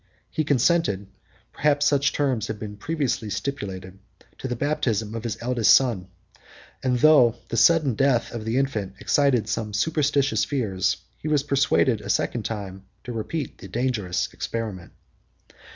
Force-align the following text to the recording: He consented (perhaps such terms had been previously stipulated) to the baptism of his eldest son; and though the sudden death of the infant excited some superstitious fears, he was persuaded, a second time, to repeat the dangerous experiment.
He 0.31 0.43
consented 0.43 1.05
(perhaps 1.53 1.85
such 1.85 2.11
terms 2.11 2.47
had 2.47 2.57
been 2.57 2.75
previously 2.75 3.29
stipulated) 3.29 3.99
to 4.39 4.47
the 4.47 4.55
baptism 4.55 5.13
of 5.13 5.23
his 5.23 5.37
eldest 5.41 5.75
son; 5.75 6.07
and 6.81 6.97
though 6.97 7.35
the 7.49 7.55
sudden 7.57 7.93
death 7.93 8.31
of 8.31 8.43
the 8.43 8.57
infant 8.57 8.95
excited 8.99 9.47
some 9.47 9.73
superstitious 9.73 10.43
fears, 10.43 10.97
he 11.19 11.27
was 11.27 11.43
persuaded, 11.43 12.01
a 12.01 12.09
second 12.09 12.45
time, 12.45 12.85
to 13.03 13.11
repeat 13.13 13.59
the 13.59 13.67
dangerous 13.67 14.27
experiment. 14.33 14.91